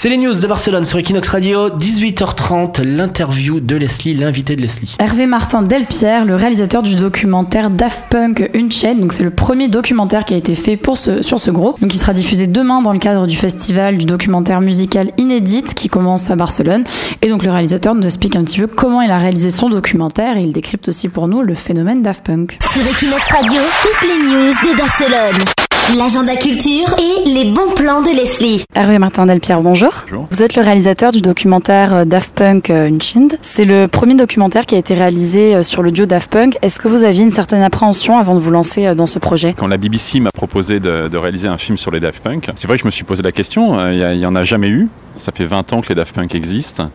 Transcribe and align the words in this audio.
C'est 0.00 0.10
les 0.10 0.16
news 0.16 0.32
de 0.32 0.46
Barcelone 0.46 0.84
sur 0.84 0.96
Equinox 1.00 1.28
Radio, 1.28 1.70
18h30, 1.70 2.84
l'interview 2.84 3.58
de 3.58 3.74
Leslie, 3.74 4.14
l'invité 4.14 4.54
de 4.54 4.62
Leslie. 4.62 4.94
Hervé 5.00 5.26
Martin 5.26 5.62
Delpierre, 5.62 6.24
le 6.24 6.36
réalisateur 6.36 6.84
du 6.84 6.94
documentaire 6.94 7.68
Daft 7.68 8.04
Punk 8.08 8.48
Une 8.54 8.70
chaîne. 8.70 9.00
Donc 9.00 9.12
c'est 9.12 9.24
le 9.24 9.32
premier 9.32 9.66
documentaire 9.66 10.24
qui 10.24 10.34
a 10.34 10.36
été 10.36 10.54
fait 10.54 10.76
pour 10.76 10.98
ce, 10.98 11.22
sur 11.22 11.40
ce 11.40 11.50
groupe. 11.50 11.80
Donc 11.80 11.92
il 11.92 11.98
sera 11.98 12.12
diffusé 12.12 12.46
demain 12.46 12.80
dans 12.80 12.92
le 12.92 13.00
cadre 13.00 13.26
du 13.26 13.34
festival 13.34 13.98
du 13.98 14.04
documentaire 14.04 14.60
musical 14.60 15.10
Inédit 15.18 15.64
qui 15.74 15.88
commence 15.88 16.30
à 16.30 16.36
Barcelone. 16.36 16.84
Et 17.20 17.28
donc 17.28 17.42
le 17.42 17.50
réalisateur 17.50 17.96
nous 17.96 18.04
explique 18.04 18.36
un 18.36 18.44
petit 18.44 18.60
peu 18.60 18.68
comment 18.68 19.02
il 19.02 19.10
a 19.10 19.18
réalisé 19.18 19.50
son 19.50 19.68
documentaire 19.68 20.36
et 20.36 20.42
il 20.42 20.52
décrypte 20.52 20.86
aussi 20.86 21.08
pour 21.08 21.26
nous 21.26 21.42
le 21.42 21.56
phénomène 21.56 22.02
Daft 22.02 22.24
Punk. 22.24 22.56
Sur 22.72 22.86
Equinox 22.86 23.26
Radio, 23.32 23.60
toutes 23.82 24.08
les 24.08 24.28
news 24.28 24.52
de 24.62 24.78
Barcelone 24.78 25.67
l'agenda 25.96 26.36
culture 26.36 26.94
et 26.98 27.28
les 27.28 27.46
bons 27.46 27.72
plans 27.74 28.02
de 28.02 28.14
Leslie. 28.14 28.62
Hervé 28.74 28.98
Martin 28.98 29.26
Delpierre, 29.26 29.62
bonjour. 29.62 29.90
bonjour. 30.02 30.26
Vous 30.30 30.42
êtes 30.42 30.54
le 30.54 30.62
réalisateur 30.62 31.12
du 31.12 31.22
documentaire 31.22 31.94
euh, 31.94 32.04
Daft 32.04 32.34
Punk 32.34 32.68
euh, 32.70 32.88
Unchained. 32.88 33.38
C'est 33.42 33.64
le 33.64 33.88
premier 33.88 34.14
documentaire 34.14 34.66
qui 34.66 34.74
a 34.74 34.78
été 34.78 34.94
réalisé 34.94 35.54
euh, 35.54 35.62
sur 35.62 35.82
le 35.82 35.90
duo 35.90 36.04
Daft 36.04 36.30
Punk. 36.30 36.58
Est-ce 36.60 36.78
que 36.78 36.88
vous 36.88 37.04
aviez 37.04 37.22
une 37.22 37.30
certaine 37.30 37.62
appréhension 37.62 38.18
avant 38.18 38.34
de 38.34 38.40
vous 38.40 38.50
lancer 38.50 38.94
dans 38.94 39.06
ce 39.06 39.18
projet? 39.18 39.54
Quand 39.56 39.66
la 39.66 39.78
BBC 39.78 40.20
m'a 40.20 40.30
proposé 40.30 40.78
de, 40.78 41.16
réaliser 41.16 41.48
un 41.48 41.58
film 41.58 41.78
sur 41.78 41.90
les 41.90 42.00
Daft 42.00 42.22
Punk, 42.22 42.50
c'est 42.54 42.66
vrai 42.66 42.76
que 42.76 42.82
je 42.82 42.86
me 42.86 42.90
suis 42.90 43.04
posé 43.04 43.22
la 43.22 43.32
question. 43.32 43.78
Il 43.90 44.18
n'y 44.18 44.26
en 44.26 44.36
a 44.36 44.44
jamais 44.44 44.68
eu. 44.68 44.88
Ça 45.16 45.32
fait 45.32 45.46
20 45.46 45.72
ans 45.72 45.80
que 45.80 45.88
les 45.88 45.94
Daft 45.94 46.14
Punk 46.14 46.34
existent. 46.34 46.90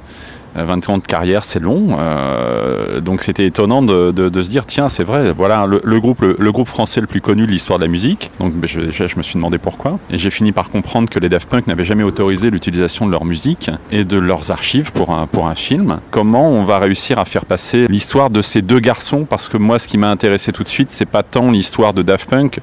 20 0.55 0.89
ans 0.89 0.97
de 0.97 1.03
carrière, 1.03 1.43
c'est 1.43 1.59
long. 1.59 1.97
Euh, 1.97 2.99
donc 2.99 3.21
c'était 3.21 3.45
étonnant 3.45 3.81
de, 3.81 4.11
de, 4.11 4.41
se 4.41 4.49
dire, 4.49 4.65
tiens, 4.65 4.89
c'est 4.89 5.03
vrai, 5.03 5.33
voilà 5.33 5.65
le, 5.65 5.99
groupe, 5.99 6.21
le, 6.21 6.51
groupe 6.51 6.67
français 6.67 7.01
le 7.01 7.07
plus 7.07 7.21
connu 7.21 7.45
de 7.45 7.51
l'histoire 7.51 7.79
de 7.79 7.85
la 7.85 7.89
musique. 7.89 8.31
Donc 8.39 8.53
ben, 8.53 8.67
je, 8.67 9.17
me 9.17 9.23
suis 9.23 9.35
demandé 9.35 9.57
pourquoi. 9.57 9.99
Et 10.09 10.17
j'ai 10.17 10.29
fini 10.29 10.51
par 10.51 10.69
comprendre 10.69 11.09
que 11.09 11.19
les 11.19 11.29
Daft 11.29 11.49
Punk 11.49 11.67
n'avaient 11.67 11.85
jamais 11.85 12.03
autorisé 12.03 12.49
l'utilisation 12.49 13.05
de 13.05 13.11
leur 13.11 13.25
musique 13.25 13.71
et 13.91 14.03
de 14.03 14.17
leurs 14.17 14.51
archives 14.51 14.91
pour 14.91 15.11
un, 15.11 15.27
pour 15.27 15.47
un 15.47 15.55
film. 15.55 15.99
Comment 16.11 16.49
on 16.49 16.65
va 16.65 16.79
réussir 16.79 17.19
à 17.19 17.25
faire 17.25 17.45
passer 17.45 17.87
l'histoire 17.87 18.29
de 18.29 18.41
ces 18.41 18.61
deux 18.61 18.79
garçons? 18.79 19.25
Parce 19.25 19.49
que 19.49 19.57
moi, 19.57 19.79
ce 19.79 19.87
qui 19.87 19.97
m'a 19.97 20.09
intéressé 20.09 20.51
tout 20.51 20.63
de 20.63 20.69
suite, 20.69 20.91
c'est 20.91 21.05
pas 21.05 21.23
tant 21.23 21.51
l'histoire 21.51 21.93
de 21.93 22.01
Daft 22.01 22.29
Punk 22.29 22.59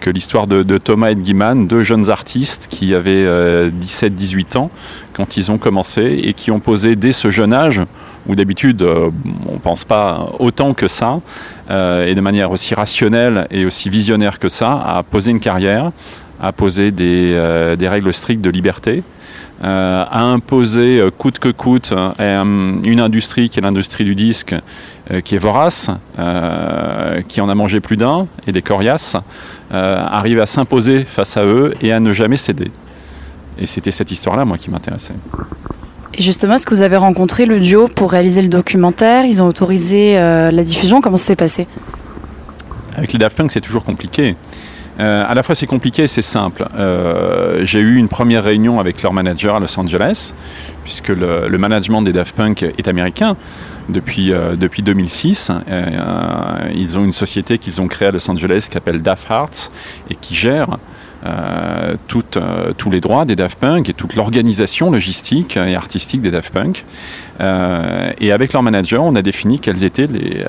que 0.00 0.10
l'histoire 0.10 0.46
de, 0.46 0.62
de, 0.62 0.78
Thomas 0.78 1.10
Edgiman, 1.10 1.66
deux 1.66 1.82
jeunes 1.82 2.10
artistes 2.10 2.66
qui 2.70 2.94
avaient 2.94 3.24
17-18 3.24 3.26
euh, 4.56 4.58
ans 4.58 4.70
quand 5.20 5.36
ils 5.36 5.50
ont 5.50 5.58
commencé 5.58 6.20
et 6.22 6.32
qui 6.32 6.50
ont 6.50 6.60
posé 6.60 6.96
dès 6.96 7.12
ce 7.12 7.30
jeune 7.30 7.52
âge, 7.52 7.82
où 8.26 8.34
d'habitude 8.34 8.82
euh, 8.82 9.10
on 9.48 9.54
ne 9.54 9.58
pense 9.58 9.84
pas 9.84 10.30
autant 10.38 10.72
que 10.72 10.88
ça, 10.88 11.20
euh, 11.70 12.06
et 12.06 12.14
de 12.14 12.20
manière 12.20 12.50
aussi 12.50 12.74
rationnelle 12.74 13.46
et 13.50 13.64
aussi 13.66 13.90
visionnaire 13.90 14.38
que 14.38 14.48
ça, 14.48 14.72
à 14.72 15.02
poser 15.02 15.30
une 15.30 15.40
carrière, 15.40 15.92
à 16.42 16.52
poser 16.52 16.90
des, 16.90 17.38
des 17.78 17.88
règles 17.88 18.14
strictes 18.14 18.40
de 18.40 18.48
liberté. 18.48 19.02
à 19.62 20.22
imposer 20.22 21.06
coûte 21.18 21.38
que 21.38 21.50
coûte 21.50 21.92
une 22.18 23.00
industrie 23.00 23.50
qui 23.50 23.58
est 23.58 23.62
l'industrie 23.62 24.04
du 24.04 24.14
disque, 24.14 24.54
qui 25.22 25.34
est 25.34 25.38
vorace, 25.38 25.90
qui 27.28 27.42
en 27.42 27.48
a 27.50 27.54
mangé 27.54 27.80
plus 27.80 27.98
d'un, 27.98 28.26
et 28.46 28.52
des 28.52 28.62
coriaces, 28.62 29.18
euh, 29.72 30.04
arrive 30.04 30.40
à 30.40 30.46
s'imposer 30.46 31.04
face 31.04 31.36
à 31.36 31.44
eux 31.44 31.72
et 31.80 31.92
à 31.92 32.00
ne 32.00 32.12
jamais 32.12 32.36
céder. 32.36 32.72
Et 33.60 33.66
c'était 33.66 33.90
cette 33.90 34.10
histoire-là, 34.10 34.44
moi, 34.44 34.58
qui 34.58 34.70
m'intéressait. 34.70 35.14
Et 36.14 36.22
justement, 36.22 36.54
est-ce 36.54 36.66
que 36.66 36.74
vous 36.74 36.82
avez 36.82 36.96
rencontré 36.96 37.46
le 37.46 37.60
duo 37.60 37.88
pour 37.88 38.12
réaliser 38.12 38.42
le 38.42 38.48
documentaire? 38.48 39.24
Ils 39.24 39.42
ont 39.42 39.46
autorisé 39.46 40.18
euh, 40.18 40.50
la 40.50 40.64
diffusion? 40.64 41.00
Comment 41.00 41.16
ça 41.16 41.26
s'est 41.26 41.36
passé? 41.36 41.68
Avec 42.96 43.12
les 43.12 43.18
Daft 43.18 43.36
Punk, 43.36 43.52
c'est 43.52 43.60
toujours 43.60 43.84
compliqué. 43.84 44.34
Euh, 44.98 45.24
à 45.26 45.34
la 45.34 45.42
fois, 45.42 45.54
c'est 45.54 45.66
compliqué 45.66 46.02
et 46.02 46.08
c'est 46.08 46.22
simple. 46.22 46.66
J'ai 47.62 47.80
eu 47.80 47.96
une 47.96 48.08
première 48.08 48.44
réunion 48.44 48.80
avec 48.80 49.02
leur 49.02 49.12
manager 49.12 49.54
à 49.54 49.60
Los 49.60 49.78
Angeles, 49.78 50.34
puisque 50.82 51.08
le, 51.08 51.48
le 51.48 51.58
management 51.58 52.02
des 52.02 52.12
Daft 52.12 52.34
Punk 52.34 52.62
est 52.62 52.88
américain 52.88 53.36
depuis, 53.90 54.32
euh, 54.32 54.56
depuis 54.56 54.82
2006. 54.82 55.50
Euh, 55.68 56.70
ils 56.74 56.98
ont 56.98 57.04
une 57.04 57.12
société 57.12 57.58
qu'ils 57.58 57.80
ont 57.80 57.88
créée 57.88 58.08
à 58.08 58.10
Los 58.10 58.30
Angeles 58.30 58.64
qui 58.66 58.72
s'appelle 58.72 59.02
Daft 59.02 59.28
Hearts 59.30 59.70
et 60.10 60.14
qui 60.14 60.34
gère 60.34 60.78
euh, 61.26 61.96
tous 62.06 62.90
les 62.90 63.00
droits 63.00 63.24
des 63.24 63.36
Daft 63.36 63.58
Punk 63.58 63.88
et 63.88 63.92
toute 63.92 64.14
l'organisation 64.14 64.90
logistique 64.90 65.56
et 65.56 65.74
artistique 65.74 66.22
des 66.22 66.30
Daft 66.30 66.52
Punk. 66.52 66.84
et 68.20 68.32
avec 68.32 68.52
leur 68.52 68.62
manager, 68.62 69.02
on 69.02 69.14
a 69.14 69.22
défini 69.22 69.58
quels 69.58 69.84
étaient 69.84 70.06
les, 70.06 70.44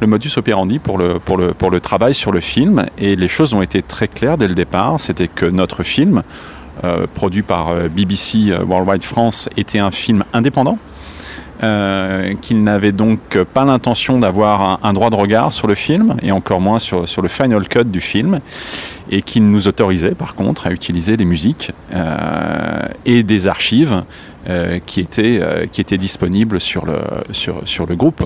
le 0.00 0.06
modus 0.06 0.32
operandi 0.36 0.78
pour 0.78 0.98
le, 0.98 1.18
pour, 1.18 1.36
le, 1.36 1.52
pour 1.52 1.70
le 1.70 1.80
travail 1.80 2.14
sur 2.14 2.32
le 2.32 2.40
film. 2.40 2.86
Et 2.98 3.16
les 3.16 3.28
choses 3.28 3.54
ont 3.54 3.62
été 3.62 3.82
très 3.82 4.08
claires 4.08 4.38
dès 4.38 4.48
le 4.48 4.54
départ. 4.54 4.98
C'était 4.98 5.28
que 5.28 5.46
notre 5.46 5.82
film, 5.82 6.22
produit 7.14 7.42
par 7.42 7.74
BBC 7.90 8.52
Worldwide 8.66 9.02
France, 9.02 9.50
était 9.56 9.78
un 9.78 9.90
film 9.90 10.24
indépendant 10.32 10.78
euh, 11.62 12.34
qu'il 12.40 12.62
n'avait 12.62 12.92
donc 12.92 13.38
pas 13.52 13.64
l'intention 13.64 14.18
d'avoir 14.18 14.80
un, 14.82 14.92
droit 14.94 15.10
de 15.10 15.16
regard 15.16 15.52
sur 15.52 15.66
le 15.66 15.74
film, 15.74 16.16
et 16.22 16.32
encore 16.32 16.60
moins 16.60 16.78
sur, 16.78 17.04
le 17.20 17.28
final 17.28 17.68
cut 17.68 17.84
du 17.84 18.00
film, 18.00 18.40
et 19.10 19.20
qu'il 19.22 19.50
nous 19.50 19.68
autorisait 19.68 20.14
par 20.14 20.34
contre 20.34 20.66
à 20.66 20.70
utiliser 20.70 21.16
des 21.16 21.24
musiques 21.24 21.72
euh, 21.94 22.86
et 23.04 23.22
des 23.22 23.46
archives 23.46 24.04
euh, 24.48 24.78
qui, 24.86 25.00
étaient, 25.00 25.98
disponibles 25.98 26.60
sur 26.60 26.86
le, 26.86 26.98
sur, 27.32 27.60
sur 27.66 27.86
le 27.86 27.94
groupe 27.94 28.24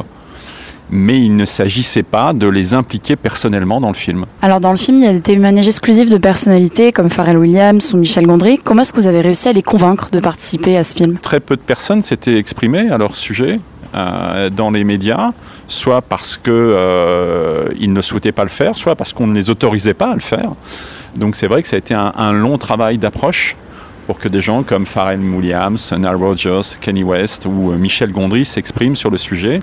mais 0.94 1.21
il 1.21 1.34
ne 1.34 1.44
s'agissait 1.44 2.05
pas 2.05 2.32
de 2.32 2.47
les 2.47 2.72
impliquer 2.72 3.16
personnellement 3.16 3.81
dans 3.81 3.88
le 3.88 3.94
film. 3.94 4.27
Alors 4.41 4.60
dans 4.60 4.71
le 4.71 4.77
film, 4.77 4.99
il 4.99 5.05
y 5.05 5.09
a 5.09 5.12
des 5.12 5.21
témoignages 5.21 5.66
exclusifs 5.66 6.09
de 6.09 6.19
personnalités 6.19 6.93
comme 6.93 7.10
Pharrell 7.10 7.37
Williams 7.37 7.93
ou 7.93 7.97
Michel 7.97 8.27
Gondry. 8.27 8.59
Comment 8.59 8.82
est-ce 8.82 8.93
que 8.93 9.00
vous 9.00 9.09
avez 9.09 9.21
réussi 9.21 9.49
à 9.49 9.53
les 9.53 9.62
convaincre 9.62 10.09
de 10.12 10.21
participer 10.21 10.77
à 10.77 10.84
ce 10.84 10.94
film? 10.94 11.19
Très 11.19 11.41
peu 11.41 11.56
de 11.56 11.60
personnes 11.60 12.00
s'étaient 12.00 12.38
exprimées 12.38 12.91
à 12.91 12.97
leur 12.97 13.16
sujet 13.16 13.59
euh, 13.97 14.50
dans 14.50 14.71
les 14.71 14.84
médias, 14.84 15.32
soit 15.66 16.00
parce 16.00 16.37
qu'ils 16.37 16.53
euh, 16.53 17.69
ne 17.81 18.00
souhaitaient 18.00 18.32
pas 18.32 18.44
le 18.44 18.49
faire, 18.50 18.76
soit 18.76 18.94
parce 18.94 19.12
qu'on 19.12 19.26
ne 19.26 19.34
les 19.34 19.50
autorisait 19.50 19.94
pas 19.94 20.12
à 20.12 20.15
le 20.15 20.21
faire. 20.21 20.53
Donc 21.16 21.34
c'est 21.34 21.49
vrai 21.49 21.62
que 21.62 21.69
ça 21.69 21.75
a 21.75 21.81
été 21.81 21.94
un, 21.94 22.12
un 22.16 22.32
long 22.32 22.56
travail 22.56 22.99
d'approche 22.99 23.56
pour 24.06 24.19
que 24.19 24.28
des 24.28 24.41
gens 24.41 24.62
comme 24.62 24.87
Pharrell 24.87 25.20
Williams, 25.20 25.92
Nile 25.97 26.16
Rogers, 26.16 26.76
Kenny 26.81 27.03
West 27.03 27.47
ou 27.47 27.72
euh, 27.72 27.76
Michel 27.76 28.12
Gondry 28.12 28.44
s'expriment 28.44 28.97
sur 28.97 29.10
le 29.10 29.16
sujet. 29.16 29.60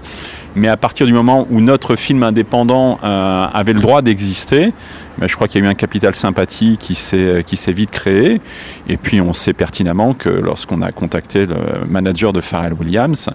Mais 0.56 0.68
à 0.68 0.78
partir 0.78 1.06
du 1.06 1.14
moment 1.14 1.48
où 1.50 1.62
notre 1.62 1.96
film 1.96 2.24
indépendant 2.24 3.00
euh, 3.04 3.46
avait 3.54 3.74
le 3.74 3.80
droit 3.80 4.02
d'exister, 4.02 4.74
ben, 5.18 5.28
je 5.28 5.36
crois 5.36 5.48
qu'il 5.48 5.62
y 5.62 5.64
a 5.64 5.68
eu 5.68 5.70
un 5.70 5.76
capital 5.76 6.16
sympathie 6.16 6.78
s'est, 6.96 7.44
qui 7.46 7.56
s'est 7.56 7.72
vite 7.72 7.92
créé. 7.92 8.42
Et 8.90 8.98
puis 8.98 9.22
on 9.22 9.34
sait 9.34 9.54
pertinemment 9.54 10.14
que 10.14 10.30
lorsqu'on 10.30 10.82
a 10.82 10.92
contacté 10.92 11.46
le 11.46 11.56
manager 11.88 12.34
de 12.34 12.42
Pharrell 12.42 12.74
Williams, 12.74 13.30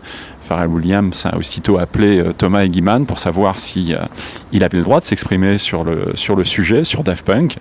Pharrell 0.47 0.69
Williams 0.69 1.27
a 1.27 1.37
aussitôt 1.37 1.79
appelé 1.79 2.19
euh, 2.19 2.33
Thomas 2.33 2.65
Egiman 2.65 3.05
pour 3.05 3.19
savoir 3.19 3.59
si 3.59 3.93
euh, 3.93 3.99
il 4.53 4.63
avait 4.63 4.79
le 4.79 4.85
droit 4.85 5.01
de 5.01 5.05
s'exprimer 5.05 5.59
sur 5.59 5.85
le, 5.85 6.13
sur 6.15 6.37
le 6.37 6.45
sujet, 6.45 6.85
sur 6.85 7.03
Daft 7.03 7.27
Punk, 7.27 7.57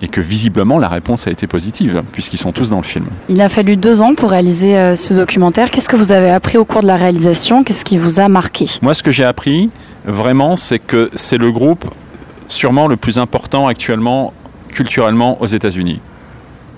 et 0.00 0.08
que 0.08 0.20
visiblement 0.20 0.78
la 0.78 0.88
réponse 0.88 1.26
a 1.26 1.30
été 1.30 1.46
positive, 1.46 2.02
puisqu'ils 2.12 2.38
sont 2.38 2.52
tous 2.52 2.70
dans 2.70 2.78
le 2.78 2.84
film. 2.84 3.06
Il 3.28 3.40
a 3.40 3.48
fallu 3.48 3.76
deux 3.76 4.02
ans 4.02 4.14
pour 4.14 4.30
réaliser 4.30 4.76
euh, 4.76 4.96
ce 4.96 5.12
documentaire. 5.12 5.70
Qu'est-ce 5.70 5.88
que 5.88 5.96
vous 5.96 6.12
avez 6.12 6.30
appris 6.30 6.56
au 6.56 6.64
cours 6.64 6.82
de 6.82 6.86
la 6.86 6.96
réalisation? 6.96 7.64
Qu'est-ce 7.64 7.84
qui 7.84 7.98
vous 7.98 8.18
a 8.18 8.28
marqué? 8.28 8.66
Moi, 8.80 8.94
ce 8.94 9.02
que 9.02 9.10
j'ai 9.10 9.24
appris, 9.24 9.68
vraiment, 10.04 10.56
c'est 10.56 10.78
que 10.78 11.10
c'est 11.14 11.38
le 11.38 11.52
groupe 11.52 11.84
sûrement 12.48 12.86
le 12.88 12.96
plus 12.96 13.18
important 13.18 13.66
actuellement 13.66 14.32
culturellement 14.70 15.40
aux 15.42 15.46
États-Unis 15.46 16.00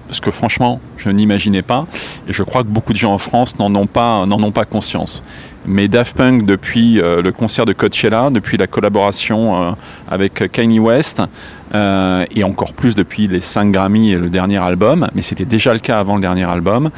parce 0.08 0.20
que 0.20 0.30
franchement, 0.30 0.80
je 0.96 1.10
n'imaginais 1.10 1.62
pas, 1.62 1.86
et 2.28 2.32
je 2.32 2.42
crois 2.42 2.62
que 2.62 2.68
beaucoup 2.68 2.92
de 2.92 2.98
gens 2.98 3.12
en 3.12 3.18
France 3.18 3.58
n'en 3.58 3.74
ont 3.74 3.86
pas, 3.86 4.64
conscience. 4.64 5.22
Mais 5.66 5.88
Daft 5.88 6.16
Punk, 6.16 6.44
depuis 6.44 7.00
euh, 7.00 7.22
le 7.22 7.32
concert 7.32 7.64
de 7.64 7.72
Coachella, 7.72 8.28
depuis 8.30 8.56
la 8.56 8.66
collaboration 8.66 9.62
euh, 9.62 9.70
avec 10.10 10.50
Kanye 10.52 10.78
West, 10.78 11.22
euh, 11.74 12.24
et 12.34 12.44
encore 12.44 12.74
plus 12.74 12.94
depuis 12.94 13.26
les 13.26 13.40
5 13.40 13.72
Grammy 13.72 14.12
et 14.12 14.16
le 14.16 14.28
dernier 14.28 14.58
album, 14.58 15.08
mais 15.14 15.22
c'était 15.22 15.46
déjà 15.46 15.72
le 15.72 15.80
cas 15.80 15.98
avant 15.98 16.16
le 16.16 16.20
dernier 16.20 16.44
album, 16.44 16.90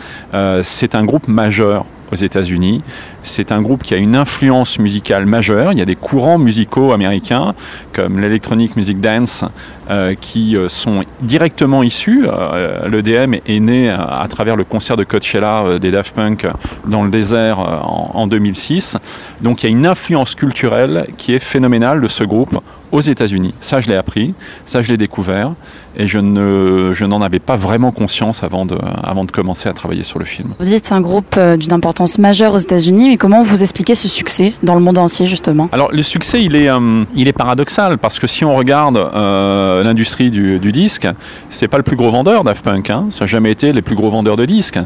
c'est 0.62 0.94
un 0.94 1.04
groupe 1.04 1.28
majeur 1.28 1.84
aux 2.12 2.16
États-Unis. 2.16 2.82
C'est 3.26 3.50
un 3.50 3.60
groupe 3.60 3.82
qui 3.82 3.92
a 3.92 3.96
une 3.96 4.14
influence 4.14 4.78
musicale 4.78 5.26
majeure. 5.26 5.72
Il 5.72 5.78
y 5.78 5.82
a 5.82 5.84
des 5.84 5.96
courants 5.96 6.38
musicaux 6.38 6.92
américains 6.92 7.54
comme 7.92 8.20
l'electronic 8.20 8.76
music 8.76 9.00
dance 9.00 9.44
euh, 9.90 10.14
qui 10.20 10.56
euh, 10.56 10.68
sont 10.68 11.04
directement 11.22 11.82
issus. 11.82 12.26
Euh, 12.26 12.88
L'EDM 12.88 13.34
est 13.46 13.60
né 13.60 13.88
à 13.88 14.26
travers 14.28 14.56
le 14.56 14.64
concert 14.64 14.96
de 14.96 15.04
Coachella 15.04 15.78
des 15.80 15.90
Daft 15.90 16.14
Punk 16.14 16.46
dans 16.86 17.04
le 17.04 17.10
désert 17.10 17.58
en, 17.58 18.10
en 18.14 18.26
2006. 18.26 18.96
Donc 19.42 19.62
il 19.62 19.66
y 19.66 19.68
a 19.68 19.72
une 19.72 19.86
influence 19.86 20.34
culturelle 20.34 21.06
qui 21.16 21.34
est 21.34 21.38
phénoménale 21.38 22.00
de 22.00 22.08
ce 22.08 22.22
groupe 22.22 22.60
aux 22.92 23.00
États-Unis. 23.00 23.54
Ça, 23.60 23.80
je 23.80 23.88
l'ai 23.88 23.96
appris, 23.96 24.34
ça, 24.64 24.80
je 24.80 24.90
l'ai 24.90 24.96
découvert, 24.96 25.52
et 25.96 26.06
je, 26.06 26.18
ne, 26.18 26.92
je 26.94 27.04
n'en 27.04 27.20
avais 27.20 27.40
pas 27.40 27.56
vraiment 27.56 27.90
conscience 27.90 28.42
avant 28.42 28.64
de, 28.64 28.76
avant 29.02 29.24
de 29.24 29.30
commencer 29.30 29.68
à 29.68 29.72
travailler 29.72 30.04
sur 30.04 30.18
le 30.18 30.24
film. 30.24 30.50
Vous 30.58 30.66
dites 30.66 30.86
c'est 30.86 30.94
un 30.94 31.00
groupe 31.00 31.38
d'une 31.58 31.72
importance 31.72 32.18
majeure 32.18 32.54
aux 32.54 32.58
États-Unis, 32.58 33.10
et 33.16 33.18
comment 33.18 33.42
vous 33.42 33.62
expliquez 33.62 33.94
ce 33.94 34.08
succès 34.08 34.52
dans 34.62 34.74
le 34.74 34.82
monde 34.82 34.98
entier 34.98 35.26
justement 35.26 35.70
Alors 35.72 35.90
le 35.90 36.02
succès, 36.02 36.44
il 36.44 36.54
est, 36.54 36.68
euh, 36.68 37.02
il 37.14 37.28
est 37.28 37.32
paradoxal 37.32 37.96
parce 37.96 38.18
que 38.18 38.26
si 38.26 38.44
on 38.44 38.54
regarde 38.54 38.98
euh, 38.98 39.82
l'industrie 39.82 40.28
du, 40.28 40.58
du, 40.58 40.70
disque, 40.70 41.08
c'est 41.48 41.66
pas 41.66 41.78
le 41.78 41.82
plus 41.82 41.96
gros 41.96 42.10
vendeur 42.10 42.44
Daft 42.44 42.62
Punk. 42.62 42.90
Hein. 42.90 43.06
Ça 43.08 43.24
n'a 43.24 43.26
jamais 43.26 43.50
été 43.50 43.72
les 43.72 43.80
plus 43.80 43.94
gros 43.94 44.10
vendeurs 44.10 44.36
de 44.36 44.44
disques, 44.44 44.78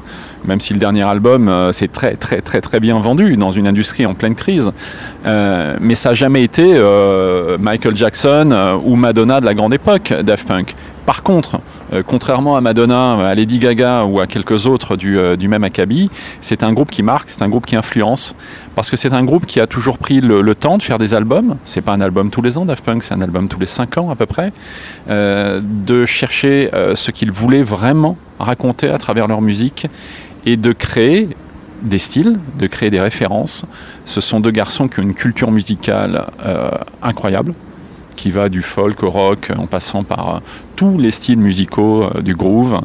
même 0.44 0.60
si 0.60 0.72
le 0.74 0.78
dernier 0.78 1.02
album 1.02 1.48
euh, 1.48 1.72
s'est 1.72 1.88
très 1.88 2.14
très 2.14 2.40
très 2.40 2.60
très 2.60 2.78
bien 2.78 3.00
vendu 3.00 3.36
dans 3.36 3.50
une 3.50 3.66
industrie 3.66 4.06
en 4.06 4.14
pleine 4.14 4.36
crise. 4.36 4.70
Euh, 5.26 5.76
mais 5.80 5.96
ça 5.96 6.10
n'a 6.10 6.14
jamais 6.14 6.44
été 6.44 6.80
Michael 7.58 7.96
Jackson 7.96 8.78
ou 8.84 8.94
Madonna 8.94 9.40
de 9.40 9.44
la 9.44 9.54
grande 9.54 9.74
époque 9.74 10.14
Daft 10.22 10.46
Punk. 10.46 10.76
Par 11.04 11.24
contre, 11.24 11.60
contrairement 12.06 12.56
à 12.56 12.60
Madonna, 12.60 13.28
à 13.28 13.34
Lady 13.34 13.58
Gaga 13.58 14.04
ou 14.04 14.20
à 14.20 14.26
quelques 14.26 14.66
autres 14.66 14.96
du, 14.96 15.18
euh, 15.18 15.36
du 15.36 15.48
même 15.48 15.64
acabit, 15.64 16.10
c'est 16.40 16.62
un 16.62 16.72
groupe 16.72 16.90
qui 16.90 17.02
marque, 17.02 17.28
c'est 17.30 17.42
un 17.42 17.48
groupe 17.48 17.66
qui 17.66 17.76
influence, 17.76 18.34
parce 18.74 18.90
que 18.90 18.96
c'est 18.96 19.12
un 19.12 19.24
groupe 19.24 19.46
qui 19.46 19.60
a 19.60 19.66
toujours 19.66 19.98
pris 19.98 20.20
le, 20.20 20.54
temps 20.54 20.78
de 20.78 20.82
faire 20.82 20.98
des 20.98 21.14
albums. 21.14 21.56
C'est 21.64 21.80
pas 21.80 21.92
un 21.92 22.00
album 22.00 22.30
tous 22.30 22.42
les 22.42 22.58
ans, 22.58 22.64
Daft 22.64 22.84
Punk, 22.84 23.02
c'est 23.02 23.14
un 23.14 23.20
album 23.20 23.48
tous 23.48 23.60
les 23.60 23.66
cinq 23.66 23.98
ans 23.98 24.10
à 24.10 24.16
peu 24.16 24.26
près, 24.26 24.52
euh, 25.08 25.60
de 25.62 26.06
chercher 26.06 26.70
euh, 26.74 26.94
ce 26.94 27.10
qu'ils 27.10 27.30
voulaient 27.30 27.62
vraiment 27.62 28.16
raconter 28.38 28.88
à 28.88 28.98
travers 28.98 29.26
leur 29.26 29.40
musique 29.40 29.86
et 30.46 30.56
de 30.56 30.72
créer 30.72 31.28
des 31.82 31.98
styles, 31.98 32.38
de 32.58 32.66
créer 32.66 32.90
des 32.90 33.00
références. 33.00 33.64
Ce 34.04 34.20
sont 34.20 34.40
deux 34.40 34.50
garçons 34.50 34.88
qui 34.88 35.00
ont 35.00 35.02
une 35.02 35.14
culture 35.14 35.50
musicale 35.50 36.26
euh, 36.44 36.70
incroyable 37.02 37.52
qui 38.20 38.30
va 38.30 38.50
du 38.50 38.60
folk 38.60 39.02
au 39.02 39.10
rock 39.10 39.50
en 39.56 39.66
passant 39.66 40.04
par 40.04 40.28
euh, 40.28 40.38
tous 40.76 40.98
les 40.98 41.10
styles 41.10 41.38
musicaux 41.38 42.04
euh, 42.04 42.20
du 42.20 42.34
groove. 42.34 42.78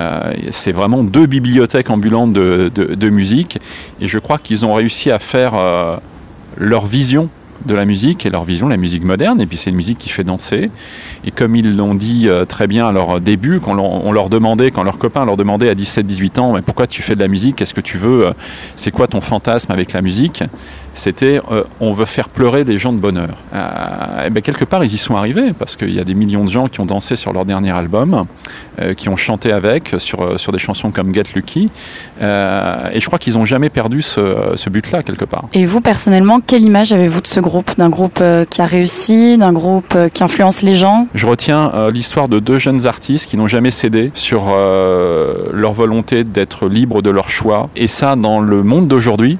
Euh, 0.00 0.32
c'est 0.50 0.72
vraiment 0.72 1.04
deux 1.04 1.26
bibliothèques 1.26 1.90
ambulantes 1.90 2.32
de, 2.32 3.08
musique 3.08 3.58
et 4.00 4.08
je 4.08 4.18
crois 4.18 4.38
qu'ils 4.38 4.66
ont 4.66 4.74
réussi 4.74 5.10
à 5.10 5.18
faire 5.18 5.54
leur 6.56 6.86
vision 6.86 7.28
de 7.66 7.74
la 7.74 7.84
musique 7.84 8.24
et 8.26 8.30
leur 8.30 8.44
vision, 8.44 8.68
la 8.68 8.76
musique 8.76 9.04
moderne, 9.04 9.40
et 9.40 9.46
puis 9.46 9.56
c'est 9.56 9.70
une 9.70 9.76
musique 9.76 9.98
qui 9.98 10.08
fait 10.08 10.24
danser. 10.24 10.70
Et 11.24 11.30
comme 11.30 11.54
ils 11.54 11.76
l'ont 11.76 11.94
dit 11.94 12.28
euh, 12.28 12.44
très 12.44 12.66
bien 12.66 12.86
à 12.86 12.92
leur 12.92 13.20
début, 13.20 13.60
quand 13.60 13.78
on, 13.78 14.12
leur 14.12 14.28
demandait, 14.28 14.70
quand 14.70 14.82
leurs 14.82 14.98
copains 14.98 15.24
leur 15.24 15.36
demandaient 15.36 15.68
à 15.68 15.74
17-18 15.74 16.40
ans, 16.40 16.52
mais 16.52 16.62
pourquoi 16.62 16.86
tu 16.86 17.02
fais 17.02 17.14
de 17.14 17.20
la 17.20 17.28
musique, 17.28 17.56
qu'est-ce 17.56 17.74
que 17.74 17.80
tu 17.80 17.98
veux, 17.98 18.26
euh, 18.26 18.32
c'est 18.76 18.90
quoi 18.90 19.06
ton 19.06 19.20
fantasme 19.20 19.72
avec 19.72 19.92
la 19.92 20.02
musique? 20.02 20.42
C'était 20.94 21.40
euh, 21.52 21.64
on 21.80 21.92
veut 21.92 22.06
faire 22.06 22.28
pleurer 22.28 22.64
des 22.64 22.78
gens 22.78 22.92
de 22.92 22.98
bonheur. 22.98 23.36
Et 24.26 24.30
ben, 24.30 24.42
quelque 24.42 24.64
part 24.64 24.82
ils 24.84 24.92
y 24.92 24.98
sont 24.98 25.16
arrivés, 25.16 25.52
parce 25.52 25.76
qu'il 25.76 25.94
y 25.94 26.00
a 26.00 26.04
des 26.04 26.14
millions 26.14 26.44
de 26.44 26.50
gens 26.50 26.68
qui 26.68 26.80
ont 26.80 26.86
dansé 26.86 27.16
sur 27.16 27.32
leur 27.32 27.44
dernier 27.44 27.70
album, 27.70 28.26
qui 28.96 29.08
ont 29.08 29.16
chanté 29.16 29.52
avec 29.52 29.94
sur, 29.98 30.40
sur 30.40 30.52
des 30.52 30.58
chansons 30.58 30.90
comme 30.90 31.14
Get 31.14 31.24
Lucky, 31.34 31.70
et 32.20 33.00
je 33.00 33.06
crois 33.06 33.18
qu'ils 33.18 33.34
n'ont 33.34 33.44
jamais 33.44 33.68
perdu 33.68 34.02
ce, 34.02 34.54
ce 34.56 34.70
but-là 34.70 35.02
quelque 35.02 35.24
part. 35.24 35.44
Et 35.52 35.64
vous 35.64 35.80
personnellement, 35.80 36.40
quelle 36.40 36.62
image 36.62 36.92
avez-vous 36.92 37.20
de 37.20 37.26
ce 37.26 37.40
groupe? 37.40 37.49
D'un 37.76 37.90
groupe 37.90 38.18
euh, 38.20 38.44
qui 38.44 38.62
a 38.62 38.66
réussi, 38.66 39.36
d'un 39.36 39.52
groupe 39.52 39.94
euh, 39.96 40.08
qui 40.08 40.22
influence 40.22 40.62
les 40.62 40.76
gens 40.76 41.08
Je 41.14 41.26
retiens 41.26 41.72
euh, 41.74 41.90
l'histoire 41.90 42.28
de 42.28 42.38
deux 42.38 42.58
jeunes 42.58 42.86
artistes 42.86 43.28
qui 43.28 43.36
n'ont 43.36 43.48
jamais 43.48 43.72
cédé 43.72 44.12
sur 44.14 44.50
leur 45.52 45.72
volonté 45.72 46.22
d'être 46.22 46.68
libres 46.68 47.02
de 47.02 47.10
leur 47.10 47.30
choix. 47.30 47.68
Et 47.74 47.88
ça, 47.88 48.14
dans 48.14 48.40
le 48.40 48.62
monde 48.62 48.86
d'aujourd'hui, 48.86 49.38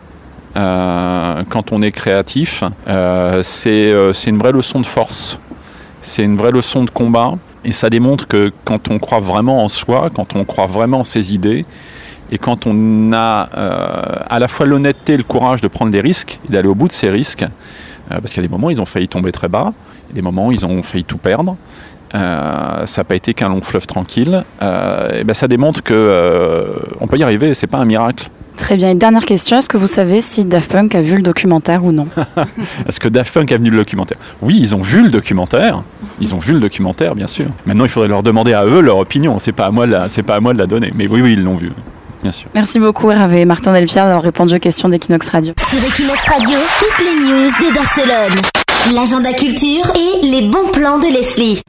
quand 0.55 1.73
on 1.73 1.83
est 1.83 1.93
créatif, 1.93 2.65
c'est 3.43 3.93
une 4.27 4.39
vraie 4.39 4.53
leçon 4.53 4.81
de 4.81 4.87
force. 4.87 5.39
C'est 6.01 6.25
une 6.25 6.37
vraie 6.37 6.51
leçon 6.51 6.85
de 6.85 6.91
combat. 6.91 7.35
Et 7.65 7.73
ça 7.73 7.91
démontre 7.91 8.27
que 8.27 8.53
quand 8.65 8.91
on 8.91 8.99
croit 8.99 9.21
vraiment 9.21 9.65
en 9.65 9.69
soi, 9.69 10.11
quand 10.15 10.35
on 10.35 10.45
croit 10.45 10.67
vraiment 10.67 11.01
en 11.01 11.05
ses 11.05 11.35
idées, 11.35 11.65
et 12.33 12.39
quand 12.39 12.67
on 12.67 13.13
a 13.13 13.49
à 14.29 14.39
la 14.39 14.49
fois 14.49 14.67
l'honnêteté 14.67 15.15
et 15.15 15.17
le 15.17 15.25
courage 15.25 15.61
de 15.61 15.69
prendre 15.69 15.93
des 15.93 16.01
risques 16.01 16.41
et 16.49 16.53
d'aller 16.53 16.69
au 16.69 16.75
bout 16.75 16.89
de 16.89 16.93
ces 16.93 17.11
risques, 17.11 17.45
parce 18.11 18.33
qu'il 18.33 18.43
y 18.43 18.45
a 18.45 18.49
des 18.49 18.53
moments 18.53 18.69
où 18.69 18.71
ils 18.71 18.81
ont 18.81 18.87
failli 18.87 19.09
tomber 19.09 19.33
très 19.33 19.49
bas, 19.49 19.73
il 20.09 20.11
y 20.11 20.13
a 20.13 20.15
des 20.17 20.23
moments 20.23 20.49
où 20.49 20.53
ils 20.53 20.67
ont 20.67 20.83
failli 20.83 21.05
tout 21.05 21.19
perdre. 21.19 21.57
Euh, 22.15 22.87
ça 22.87 23.01
n'a 23.01 23.05
pas 23.05 23.15
été 23.15 23.35
qu'un 23.35 23.49
long 23.49 23.61
fleuve 23.61 23.87
tranquille. 23.87 24.45
Euh, 24.63 25.21
et 25.21 25.25
ben 25.25 25.35
ça 25.35 25.49
démontre 25.49 25.83
que 25.83 25.95
euh, 25.95 26.67
on 27.01 27.07
peut 27.07 27.19
y 27.19 27.23
arriver. 27.23 27.55
C'est 27.55 27.67
pas 27.67 27.79
un 27.79 27.85
miracle. 27.85 28.29
Très 28.57 28.77
bien. 28.77 28.91
Et 28.91 28.95
dernière 28.95 29.25
question, 29.25 29.57
est-ce 29.57 29.69
que 29.69 29.79
vous 29.79 29.87
savez 29.87 30.21
si 30.21 30.45
Daft 30.45 30.71
Punk 30.71 30.95
a 30.95 31.01
vu 31.01 31.17
le 31.17 31.23
documentaire 31.23 31.83
ou 31.85 31.93
non? 31.93 32.09
Est-ce 32.89 33.01
que 33.01 33.09
Daft 33.09 33.33
Punk 33.33 33.51
a 33.53 33.57
venu 33.57 33.71
le 33.71 33.79
documentaire? 33.79 34.19
Oui, 34.43 34.59
ils 34.61 34.75
ont 34.75 34.83
vu 34.83 35.03
le 35.03 35.09
documentaire. 35.09 35.83
Ils 36.21 36.35
ont 36.35 36.39
vu 36.39 36.53
le 36.53 36.61
documentaire, 36.61 37.15
bien 37.15 37.27
sûr. 37.27 37.47
Maintenant, 37.65 37.85
il 37.85 37.91
faudrait 37.91 38.09
leur 38.09 38.23
demander 38.23 38.53
à 38.53 38.67
eux 38.67 38.81
leur 38.81 38.99
opinion. 38.99 39.39
C'est 39.39 39.53
pas 39.53 39.67
à 39.67 39.71
moi 39.71 39.87
c'est 40.09 40.23
pas 40.23 40.37
à 40.37 40.41
moi 40.41 40.53
de 40.53 40.59
la 40.59 40.67
donner. 40.67 40.91
Mais 40.95 41.07
oui, 41.07 41.23
oui, 41.23 41.33
ils 41.35 41.43
l'ont 41.43 41.57
vu. 41.57 41.73
Bien 42.23 42.33
sûr. 42.33 42.49
Merci 42.55 42.79
beaucoup 42.79 43.11
Hervé 43.11 43.41
et 43.41 43.45
Martin 43.45 43.73
Delpierre 43.73 44.05
d'avoir 44.05 44.23
répondu 44.23 44.55
aux 44.55 44.59
questions 44.59 44.89
d'Equinox 44.89 45.29
Radio. 45.29 45.55
Sur 45.69 45.79
Equinox 45.83 46.23
Radio, 46.29 46.59
toutes 46.79 47.07
les 47.07 47.15
news 47.15 47.51
de 47.51 47.75
Barcelone. 47.75 48.41
L'agenda 48.95 49.33
culture 49.35 49.93
et 49.95 50.27
les 50.27 50.43
bons 50.43 50.69
plans 50.73 50.99
de 50.99 51.07
Leslie. 51.07 51.61